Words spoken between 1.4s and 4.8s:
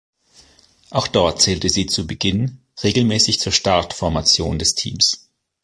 zählte sie zu Beginn regelmäßig zur Startformation des